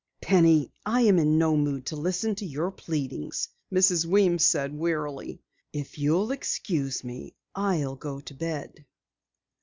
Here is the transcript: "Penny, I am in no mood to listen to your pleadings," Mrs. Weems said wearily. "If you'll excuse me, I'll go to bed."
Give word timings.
"Penny, 0.19 0.71
I 0.83 1.01
am 1.01 1.19
in 1.19 1.37
no 1.37 1.55
mood 1.55 1.85
to 1.85 1.95
listen 1.95 2.33
to 2.37 2.43
your 2.47 2.71
pleadings," 2.71 3.49
Mrs. 3.71 4.03
Weems 4.03 4.43
said 4.43 4.75
wearily. 4.75 5.43
"If 5.73 5.99
you'll 5.99 6.31
excuse 6.31 7.03
me, 7.03 7.35
I'll 7.53 7.97
go 7.97 8.19
to 8.21 8.33
bed." 8.33 8.87